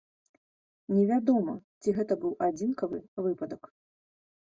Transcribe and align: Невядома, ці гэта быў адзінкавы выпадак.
Невядома, 0.95 1.53
ці 1.83 1.93
гэта 1.97 2.13
быў 2.23 2.33
адзінкавы 2.47 2.97
выпадак. 3.27 3.63